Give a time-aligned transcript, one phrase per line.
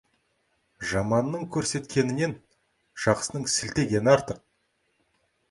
[0.91, 2.33] Жаманның көрсеткенінен,
[3.05, 4.43] жақсының сілтегені артық.